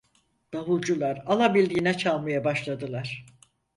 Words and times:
Davulcular 0.53 1.23
alabildiğine 1.25 1.97
çalmaya 1.97 2.43
başladılar. 2.43 3.25